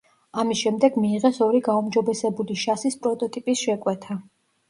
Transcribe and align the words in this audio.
ამის 0.43 0.59
შემდეგ 0.61 0.95
მიიღეს 1.01 1.35
ორი 1.47 1.59
გაუმჯობესებული 1.67 2.57
შასის 2.63 2.99
პროტოტიპის 3.05 3.65
შეკვეთა. 3.67 4.19